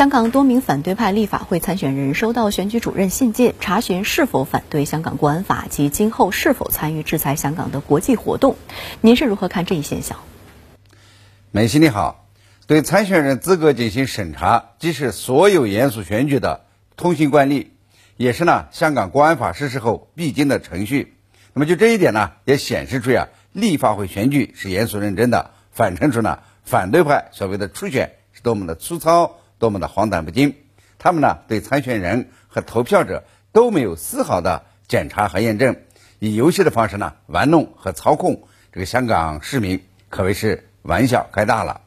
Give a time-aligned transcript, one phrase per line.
[0.00, 8.56] 香港多名反对派立法会参选人收到选举主任信件，查询是否反对香港国安法及今后是否参与制裁香港的国际活动。
[9.02, 10.18] 您是如何看这一现象？
[11.50, 12.26] 美西你好，
[12.66, 16.64] 对参选人资格进行审查，既是所有严肃选举的
[16.96, 17.72] 通行惯例，
[18.16, 21.18] 也是呢香港国安法实施后必经的程序。
[21.52, 29.36] 那么就这一点呢，也显示出呀，立法会选举是严肃认真的，反衬出呢反对派所谓的初选是多么的粗糙。
[29.60, 30.54] 多么的荒诞不经！
[30.98, 35.76] 他们呢对参选人和投票者都没有丝毫的检查和验证，
[36.18, 41.82] 以游戏的方式呢玩弄和操控这个香港市民，可谓是玩笑开大了。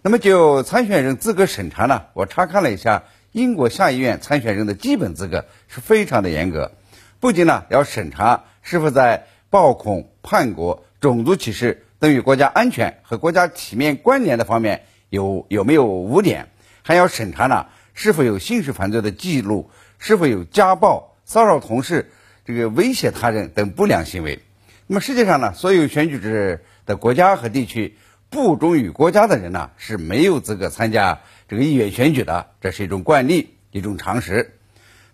[0.00, 6.72] 那么就参选人资格审查呢，我查看了一下英国下议院参选人的基本资格是非常的严格，
[7.20, 16.48] 不仅呢要审查是否在暴恐、叛国、种族歧视等与国家安全和国家体面关联的方面有有没有污点。
[16.86, 22.10] 还要审查呢，是否有刑事犯罪的记录，是否有家暴、骚扰同事、
[22.44, 24.42] 这个威胁他人等不良行为。
[24.86, 27.96] 那么世界上呢，所有选举制的国家和地区
[28.28, 34.58] 不忠于国家的人呢，是没有资格参加这个议员选举的，这是一种惯例，一种常识。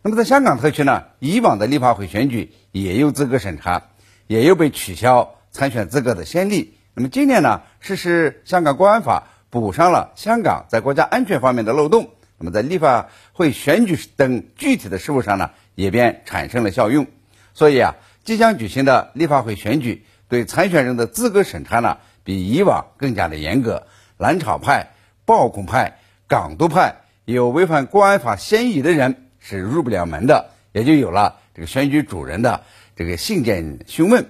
[0.03, 3.85] 那么在香港特区呢，以往的立法会选举也有资格审查，
[4.27, 6.75] 也有被取消参选资格的先例。
[6.95, 9.29] 那么今年呢，实施香港国安法。
[9.51, 17.07] 补上了香港在国家安全方面的漏洞，那么在立法会选举等具体的事务上呢，也便产生了效用。
[17.53, 23.87] 所以啊，即将举行的立法会选举对参选人的资格审查呢，比以往更加的严格。
[24.17, 24.93] 蓝潮派、
[25.25, 32.63] 暴恐派、港独派有违反国安法嫌疑的人是入不了门的，也就有了这个选举主人的
[32.95, 34.27] 这个信件询问。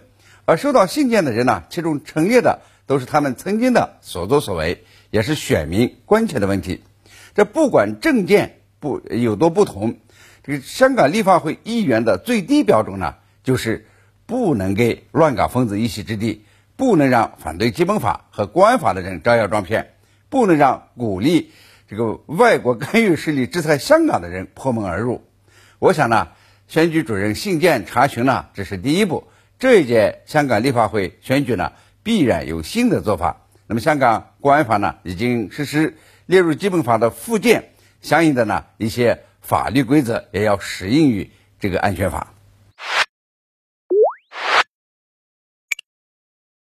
[0.47, 4.85] 而收到信件的人呢，其中陈列的都是他们曾经的所作所为。
[5.11, 6.83] 也是选民关切的问题，
[7.35, 9.99] 这不管政见不有多不同，
[10.43, 13.87] 这个香港立法会议员的最低标准呢，就是
[14.27, 16.45] 不能给乱港分子一席之地，
[16.77, 19.95] 不能让反对基本法和国安法的人招摇撞骗，
[20.29, 21.51] 不能让鼓励
[21.89, 25.25] 这个外国干预势力制裁香港的人破门而入。
[25.81, 26.29] 我想呢，
[26.69, 29.25] 选举主任信件查询呢，只是第一步，
[29.59, 31.73] 这一届香港立法会选举呢，
[32.05, 33.49] 必然有新的做法。
[33.71, 37.71] 那么，香港国安法呢已经实施，列入基本法的附件，
[38.01, 42.35] 相应的呢一些法律规则也要适应于这个安全法。